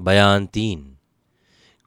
[0.00, 0.96] बयान तीन।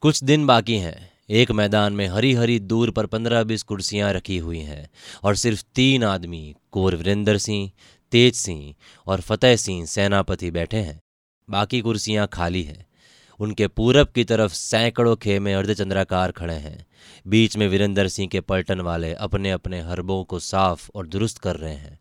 [0.01, 4.37] कुछ दिन बाकी हैं। एक मैदान में हरी हरी दूर पर पंद्रह बीस कुर्सियाँ रखी
[4.37, 4.89] हुई हैं
[5.23, 7.71] और सिर्फ़ तीन आदमी कोर वीरेंद्र सिंह,
[8.11, 8.75] तेज सिंह
[9.07, 11.01] और फतेह सिंह सेनापति बैठे हैं।
[11.49, 12.85] बाकी कुर्सियाँ खाली हैं।
[13.39, 16.85] उनके पूरब की तरफ़ सैकड़ों खेमे अर्धचंद्राकार खड़े हैं।
[17.27, 21.55] बीच में वीरेंद्र सिंह के पलटन वाले अपने अपने हरबों को साफ़ और दुरुस्त कर
[21.55, 21.99] रहे हैं।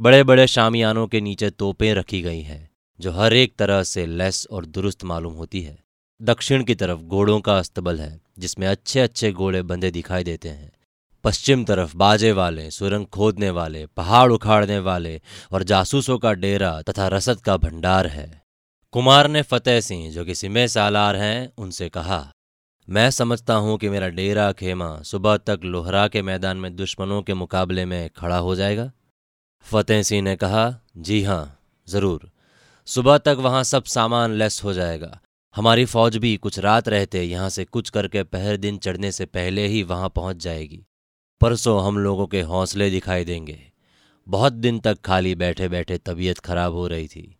[0.00, 4.46] बड़े बड़े शामियानों के नीचे तोपें रखी गई हैं। जो हर एक तरह से लेस
[4.50, 5.84] और दुरुस्त मालूम होती है।
[6.22, 10.72] दक्षिण की तरफ़ घोड़ों का अस्तबल है, जिसमें अच्छे अच्छे घोड़े बंधे दिखाई देते हैं।
[11.24, 15.20] पश्चिम तरफ़ बाजे वाले, सुरंग खोदने वाले, पहाड़ उखाड़ने वाले
[15.52, 18.42] और जासूसों का डेरा तथा रसद का भंडार है।
[18.92, 22.32] कुमार ने फतेह सिंह, जो कि सिमे सालार हैं, उनसे कहा,
[22.88, 27.34] मैं समझता हूँ कि मेरा डेरा खेमा सुबह तक लोहरा के मैदान में दुश्मनों के
[27.34, 28.92] मुकाबले में खड़ा हो जाएगा।
[29.62, 32.30] फतेह सिंह ने कहा, जी हाँ ज़रूर।
[32.86, 35.20] सुबह तक वहाँ सब सामान लेस हो जाएगा।
[35.54, 39.66] हमारी फौज भी कुछ रात रहते यहाँ से कुछ करके पहर दिन चढ़ने से पहले
[39.66, 40.84] ही वहाँ पहुँच जाएगी।
[41.40, 43.58] परसों हम लोगों के हौसले दिखाई देंगे।
[44.26, 47.38] बहुत दिन तक खाली बैठे बैठे तबीयत खराब हो रही थी।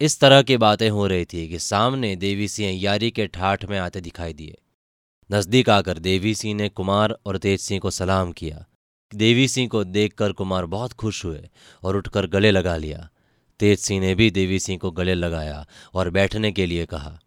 [0.00, 3.78] इस तरह की बातें हो रही थी कि सामने देवी सिंह यारी के ठाठ में
[3.78, 4.58] आते दिखाई दिए।
[5.30, 8.64] नज़दीक आकर देवी सिंह ने कुमार और तेज सिंह को सलाम किया।
[9.14, 11.48] देवी सिंह को देखकर कुमार बहुत खुश हुए
[11.82, 13.08] और उठकर गले लगा लिया।
[13.58, 17.20] तेज सिंह ने भी देवी सिंह को गले लगाया और बैठने के लिए कहा।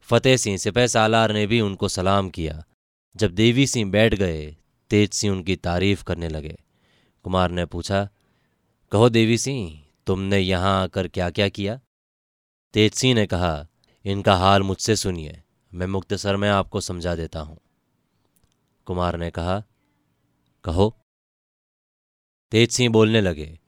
[0.00, 2.64] फतेह सिंह, सिपह सालार ने भी उनको सलाम किया।
[3.16, 4.56] जब देवी सिंह बैठ गए,
[4.90, 6.62] तेज सिंह उनकी तारीफ़ करने लगे।
[7.22, 8.08] कुमार ने पूछा,
[8.92, 11.48] कहो देवी सिंह, तुमने यहाँ आकर क्या क्या?
[11.48, 11.80] किया
[12.72, 13.66] तेज सिंह ने कहा,
[14.04, 15.42] इनका हाल मुझसे सुनिए,
[15.74, 17.58] मैं मुख्तसर में आपको समझा देता हूँ।
[18.86, 19.62] कुमार ने कहा,
[20.64, 20.96] कहो।
[22.50, 23.58] तेज सिंह बोलने लगे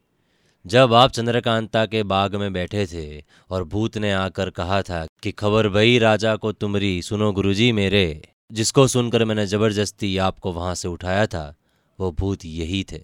[0.66, 5.33] जब आप चंद्रकांता के बाग में बैठे थे और भूत ने आकर कहा था कि
[5.33, 10.88] खबर भई राजा को तुमरी, सुनो गुरुजी मेरे, जिसको सुनकर मैंने ज़बरदस्ती आपको वहाँ से
[10.88, 11.55] उठाया था,
[12.00, 13.03] वो भूत यही थे।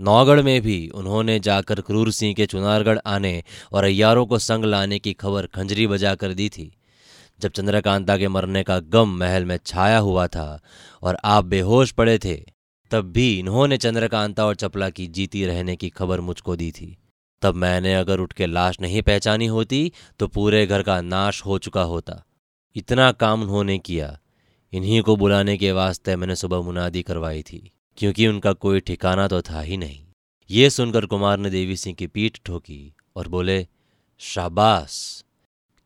[0.00, 4.98] नौगढ़ में भी उन्होंने जाकर क्रूर सिंह के चुनारगढ़ आने और अयारों को संग लाने
[4.98, 6.72] की खबर खंजरी बजा कर दी थी।
[7.40, 10.60] जब चंद्रकांता के मरने का गम महल में छाया हुआ था
[11.02, 12.53] और आप बेहोश पड़े थे
[12.90, 16.96] तब भी इन्होंने चंद्रकांता और चपला की जीती रहने की खबर मुझको दी थी।
[17.42, 21.58] तब मैंने अगर उठ के लाश नहीं पहचानी होती तो पूरे घर का नाश हो
[21.58, 22.22] चुका होता।
[22.76, 24.18] इतना काम उन्होंने किया।
[24.72, 29.42] इन्हीं को बुलाने के वास्ते मैंने सुबह मुनादी करवाई थी, क्योंकि उनका कोई ठिकाना तो
[29.42, 30.04] था ही नहीं।
[30.50, 33.66] ये सुनकर कुमार ने देवी सिंह की पीठ ठोकी और बोले,
[34.18, 35.24] शाबाश!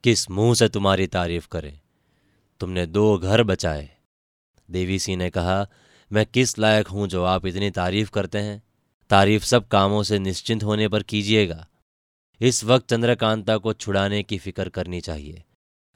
[0.05, 1.81] किस मुँह से तुम्हारी तारीफ़ करें?
[2.61, 3.89] तुमने दो घर बचाए।
[4.71, 5.67] देवी सिंह ने कहा
[6.11, 8.63] मैं किस लायक हूँ जो आप इतनी तारीफ़ करते हैं?
[9.11, 11.67] तारीफ़ सब कामों से निश्चिंत होने पर कीजिएगा।
[12.41, 15.43] इस वक्त चंद्रकांता को छुड़ाने की फ़िक्र करनी चाहिए।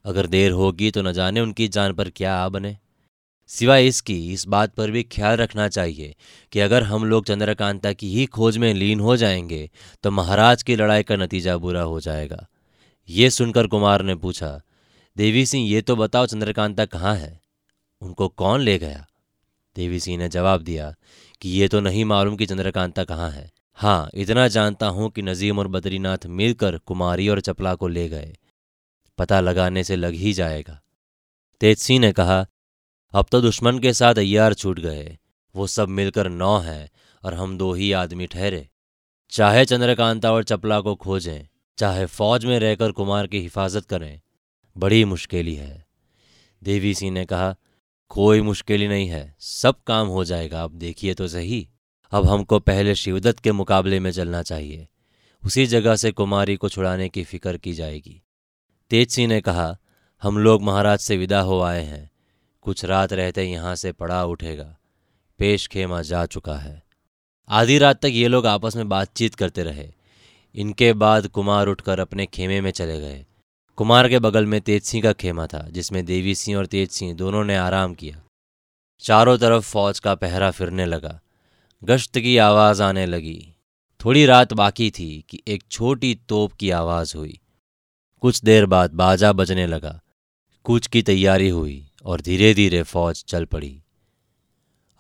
[0.04, 2.76] अगर देर होगी तो न जाने उनकी जान पर क्या आ बने।
[3.50, 6.14] सिवाय इसकी, इस बात पर भी ख्याल रखना चाहिए
[6.52, 9.70] कि अगर हम लोग चंद्रकांता की ही खोज में लीन हो जाएँगे
[10.04, 12.46] तो महाराज की लड़ाई का नतीजा बुरा हो जाएगा।
[13.08, 14.60] ये सुनकर कुमार ने पूछा,
[15.16, 17.40] देवी सिंह, ये तो बताओ चंद्रकांता कहाँ है?
[18.02, 19.06] उनको कौन ले गया?
[19.76, 20.94] देवी सिंह ने जवाब दिया
[21.42, 25.58] कि ये तो नहीं मालूम कि चंद्रकांता कहाँ है। हाँ इतना जानता हूँ कि नजीम
[25.58, 28.36] और बद्रीनाथ मिलकर कुमारी और चपला को ले गए।
[29.18, 30.80] पता लगाने से लग ही जाएगा।
[31.60, 32.46] तेज सिंह ने कहा,
[33.14, 35.18] अब तो दुश्मन के साथ अय्यार छूट गए।
[35.54, 36.90] वो सब मिलकर नौ हैं
[37.22, 38.68] और हम दो ही आदमी ठहरे।
[39.32, 41.46] चाहे चंद्रकांता और चपला को खोजें,
[41.78, 44.20] चाहे फौज में रहकर कुमार की हिफाजत करें,
[44.76, 45.86] बड़ी मुश्किल है।
[46.62, 47.54] देवी सिंह ने कहा
[48.12, 51.68] कोई मुश्किल ही नहीं है। सब काम हो जाएगा। अब देखिए तो सही।
[52.10, 54.88] अब हमको पहले शिवदत्त के मुकाबले में चलना चाहिए।
[55.44, 58.22] उसी जगह से कुमारी को छुड़ाने की फ़िक्र की जाएगी।
[58.90, 59.78] तेज सिंह ने कहा,
[60.22, 62.10] हम लोग महाराज से विदा हो आए हैं।
[62.62, 64.78] कुछ रात रहते यहाँ से पड़ा उठेगा।
[65.38, 66.82] पेश खेमा जा चुका है।
[67.48, 69.92] आधी रात तक ये लोग आपस में बातचीत करते रहे।
[70.54, 73.26] इनके बाद कुमार उठकर अपने खेमे में चले गए।
[73.76, 77.14] कुमार के बगल में तेज सिंह का खेमा था, जिसमें देवी सिंह और तेज सिंह
[77.14, 78.22] दोनों ने आराम किया।
[79.00, 81.20] चारों तरफ़ फौज का पहरा फिरने लगा।
[81.84, 83.54] गश्त की आवाज़ आने लगी।
[84.04, 87.40] थोड़ी रात बाकी थी कि एक छोटी तोप की आवाज़ हुई।
[88.20, 90.00] कुछ देर बाद बाजा बजने लगा।
[90.64, 93.82] कूच की तैयारी हुई और धीरे धीरे फौज चल पड़ी।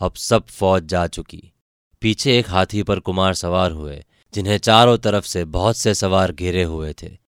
[0.00, 1.52] अब सब फौज जा चुकी।
[2.00, 4.04] पीछे एक हाथी पर कुमार सवार हुए,
[4.34, 7.21] जिन्हें चारों तरफ़ से बहुत से सवार घेरे हुए थे।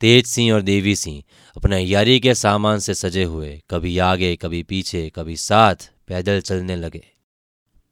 [0.00, 1.22] तेज सिंह और देवी सिंह
[1.56, 6.76] अपने यारी के सामान से सजे हुए, कभी आगे, कभी पीछे, कभी साथ पैदल चलने
[6.76, 7.04] लगे।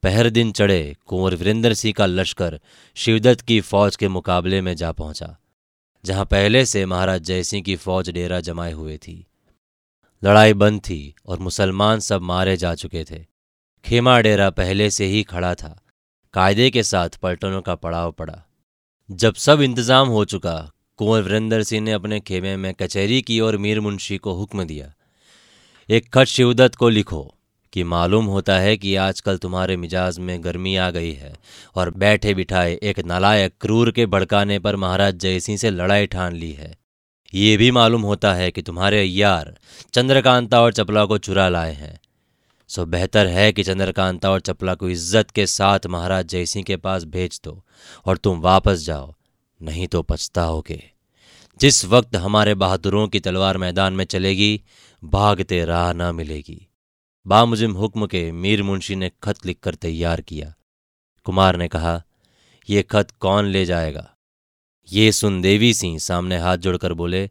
[0.03, 2.59] पहर दिन चढ़े, कुंवर वीरेंद्र सिंह का लश्कर
[2.97, 5.37] शिवदत्त की फौज के मुकाबले में जा पहुँचा,
[6.05, 9.25] जहाँ पहले से महाराज जयसिंह की फौज डेरा जमाए हुए थी।
[10.23, 13.25] लड़ाई बंद थी और मुसलमान सब मारे जा चुके थे।
[13.85, 15.77] खेमा डेरा पहले से ही खड़ा था।
[16.35, 18.43] कायदे के साथ पलटनों का पड़ाव पड़ा।
[19.09, 20.55] जब सब इंतज़ाम हो चुका
[20.99, 24.93] कुंवर वीरेंद्र सिंह ने अपने खेमे में कचहरी की और मीर मुंशी को हुक्म दिया।
[25.89, 27.21] एक खत शिवदत्त को लिखो
[27.73, 31.33] कि मालूम होता है कि आजकल तुम्हारे मिजाज में गर्मी आ गई है
[31.77, 36.51] और बैठे बिठाए एक नालायक क्रूर के भड़काने पर महाराज जयसिंह से लड़ाई ठान ली
[36.53, 36.73] है।
[37.33, 39.55] ये भी मालूम होता है कि तुम्हारे अय्यार
[39.95, 41.99] चंद्रकांता और चपला को चुरा लाए हैं।
[42.71, 47.05] सो बेहतर है कि चंद्रकांता और चपला को इज़्ज़त के साथ महाराज जयसिंह के पास
[47.05, 47.63] भेज दो
[48.07, 49.15] और तुम वापस जाओ।
[49.61, 50.83] नहीं तो पछताओगे।
[51.61, 54.63] जिस वक्त हमारे बहादुरों की तलवार मैदान में चलेगी
[55.05, 56.67] भागते राह ना मिलेगी।
[57.27, 60.55] बामुजिम हुक्म के मीर मुंशी ने खत लिखकर तैयार किया।
[61.27, 62.03] कुमार ने कहा,
[62.69, 64.11] ये खत कौन ले जाएगा?
[64.89, 67.31] ये सुन देवी सिंह सामने हाथ जोड़कर बोले,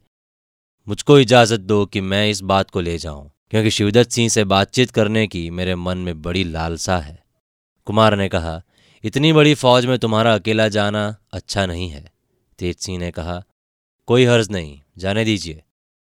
[0.88, 4.90] मुझको इजाज़त दो कि मैं इस बात को ले जाऊँ, क्योंकि शिवदत्त सिंह से बातचीत
[4.90, 7.24] करने की मेरे मन में बड़ी लालसा है।
[7.86, 8.62] कुमार ने कहा,
[9.04, 12.15] इतनी बड़ी फौज में तुम्हारा अकेला जाना अच्छा नहीं है।
[12.58, 13.42] तेज सिंह ने कहा,
[14.06, 15.62] कोई हर्ज नहीं, जाने दीजिए।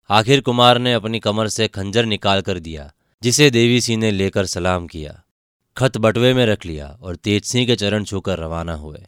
[0.09, 2.93] आखिर कुमार ने अपनी कमर से खंजर निकाल कर दिया,
[3.23, 5.23] जिसे देवी सिंह ने लेकर सलाम किया।
[5.77, 9.05] खत बटवे में रख लिया और तेज सिंह के चरण छूकर रवाना हुए।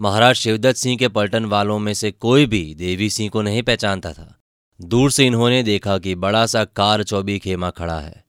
[0.00, 4.12] महाराज शिवदत्त सिंह के पलटन वालों में से कोई भी देवी सिंह को नहीं पहचानता
[4.12, 4.38] था।
[4.80, 8.24] दूर से इन्होंने देखा कि बड़ा सा कार चौबी खेमा खड़ा है।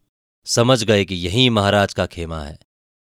[0.45, 2.59] समझ गए कि यही महाराज का खेमा है।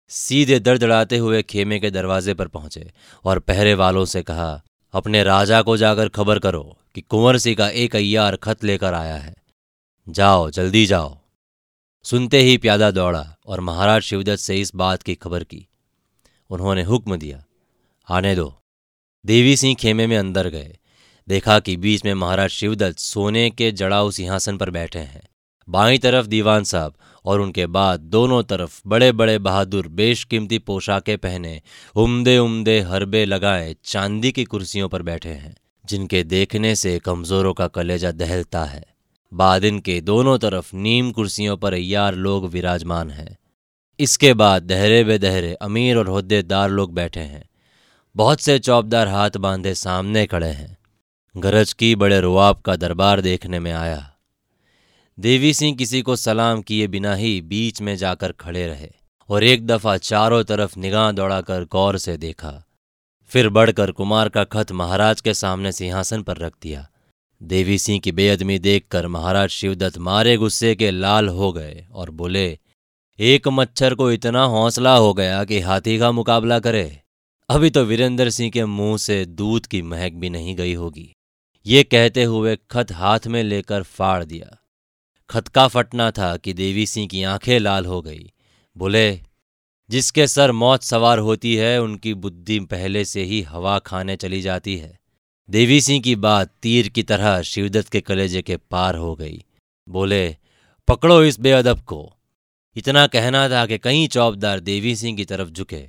[0.09, 2.91] सीधे दड़दड़ाते हुए खेमे के दरवाजे पर पहुँचे
[3.25, 4.63] और पहरे वालों से कहा,
[4.93, 9.15] अपने राजा को जाकर खबर करो कि कुंवर सिंह का एक अय्यार खत लेकर आया
[9.15, 9.35] है।
[10.09, 11.17] जाओ, जल्दी जाओ।
[12.03, 15.67] सुनते ही प्यादा दौड़ा और महाराज शिवदत्त से इस बात की खबर की।
[16.49, 17.43] उन्होंने हुक्म दिया,
[18.07, 18.61] आने दो।
[19.25, 20.77] देवी सिंह खेमे में अंदर गए।
[21.27, 25.27] देखा कि बीच में महाराज शिवदत्त सोने के जड़ाऊ सिंहासन पर बैठे हैं।
[25.69, 26.93] बाईं तरफ़ दीवान साहब
[27.25, 31.61] और उनके बाद दोनों तरफ़ बड़े बड़े बहादुर बेशकीमती पोशाकें पहने
[31.95, 35.55] उम्दे उम्दे हरबे लगाए चांदी की कुर्सियों पर बैठे हैं,
[35.85, 38.85] जिनके देखने से कमजोरों का कलेजा दहलता है।
[39.33, 43.37] बाद इनके दोनों तरफ़ नीम कुर्सियों पर यार लोग विराजमान हैं।
[43.99, 47.49] इसके बाद दहरे बेदहरे अमीर और होद्देदार लोग बैठे हैं।
[48.15, 50.77] बहुत से चौबदार हाथ बांधे सामने खड़े हैं।
[51.37, 54.16] गरज की बड़े रुआब का दरबार देखने में आया।
[55.19, 58.89] देवी सिंह किसी को सलाम किए बिना ही बीच में जाकर खड़े रहे
[59.29, 62.51] और एक दफ़ा चारों तरफ़ निगाह दौड़ाकर गौर से देखा।
[63.31, 66.87] फिर बढ़कर कुमार का खत महाराज के सामने सिंहासन पर रख दिया।
[67.41, 72.59] देवी सिंह की बेअदमी देखकर महाराज शिवदत्त मारे गुस्से के लाल हो गए और बोले,
[73.19, 77.01] एक मच्छर को इतना हौसला हो गया कि हाथी का मुकाबला करे।
[77.49, 81.11] अभी तो वीरेंद्र सिंह के मुँह से दूध की महक भी नहीं गई होगी।
[81.65, 84.55] ये कहते हुए खत हाथ में लेकर फाड़ दिया।
[85.29, 88.31] खत का फटना था कि देवी सिंह की आँखें लाल हो गई।
[88.77, 89.19] बोले,
[89.89, 94.77] जिसके सर मौत सवार होती है, उनकी बुद्धि पहले से ही हवा खाने चली जाती
[94.77, 94.99] है।
[95.49, 99.43] देवी सिंह की बात तीर की तरह शिवदत्त के कलेजे के पार हो गई।
[99.89, 100.35] बोले,
[100.87, 102.13] पकड़ो इस बेअदब को।
[102.75, 105.83] इतना कहना था कि कई चौबदार देवी सिंह की तरफ़ झुके।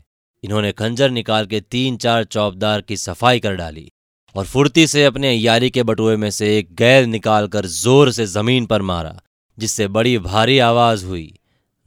[0.45, 3.91] इन्होंने खंजर निकाल के तीन चार चौबदार की सफ़ाई कर डाली
[4.35, 8.67] और फुर्ती से अपने यारी के बटुए में से एक गैर निकालकर ज़ोर से ज़मीन
[8.67, 9.21] पर मारा।
[9.59, 11.39] जिससे बड़ी भारी आवाज़ हुई।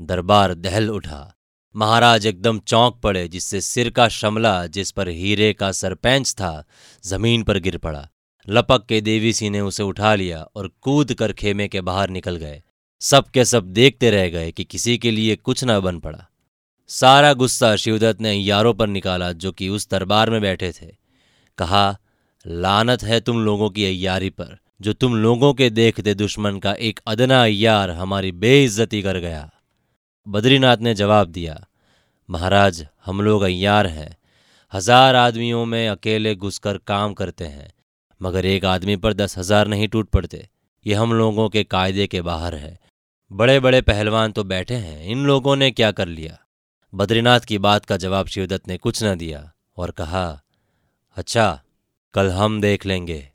[0.02, 1.36] दरबार दहल उठा।
[1.76, 6.64] महाराज एकदम चौंक पड़े, जिससे सिर का शमला, जिस पर हीरे का सरपंच था,
[7.06, 8.10] ज़मीन पर गिर पड़ा।
[8.50, 12.36] लपक के देवी सिंह ने उसे उठा लिया और कूद कर खेमे के बाहर निकल
[12.36, 12.64] गए।
[13.02, 16.28] सब के सब देखते रह गए कि किसी के लिए कुछ न बन पड़ा।
[16.88, 20.96] सारा गुस्सा शिवदत्त ने यारों पर निकाला, जो कि उस दरबार में बैठे थे।
[21.58, 22.00] कहा,
[22.48, 27.00] लानत है तुम लोगों की अयारी पर। जो तुम लोगों के देखते दुश्मन का एक
[27.08, 29.50] अदना अयार हमारी बेइज्जती कर गया।
[30.28, 31.60] बद्रीनाथ ने जवाब दिया,
[32.30, 34.16] महाराज, हम लोग अयार हैं।
[34.74, 37.72] हज़ार आदमियों में अकेले घुसकर काम करते हैं,
[38.22, 40.48] मगर एक आदमी पर दस हज़ार नहीं टूट पड़ते।
[40.86, 42.78] ये हम लोगों के कायदे के बाहर है।
[43.32, 46.38] बड़े बड़े पहलवान तो बैठे हैं, इन लोगों ने क्या कर लिया?
[46.94, 50.42] बद्रीनाथ की बात का जवाब शिवदत्त ने कुछ न दिया और कहा
[51.18, 51.62] अच्छा
[52.14, 53.31] कल हम देख लेंगे।